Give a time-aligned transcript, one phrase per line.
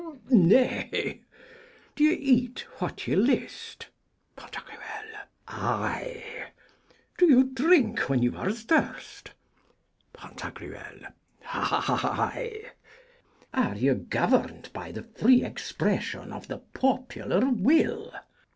[0.31, 1.21] Nay?
[1.95, 3.89] Do you cat what you list?
[4.35, 4.49] Pan.:
[5.47, 6.49] Ay!
[7.19, 9.29] Do you drink when you are athirst?
[10.11, 10.33] Pan.:
[11.45, 12.71] Ay!
[13.53, 18.11] Are you governed by the free expression of the popular will?